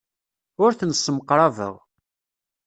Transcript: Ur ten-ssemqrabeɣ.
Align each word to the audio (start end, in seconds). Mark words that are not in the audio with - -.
Ur 0.63 0.71
ten-ssemqrabeɣ. 0.79 1.75